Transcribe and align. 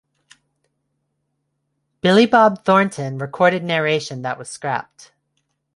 Billy 2.01 2.25
Bob 2.25 2.65
Thornton 2.65 3.19
recorded 3.19 3.63
narration 3.63 4.23
that 4.23 4.39
was 4.39 4.49
scrapped. 4.49 5.11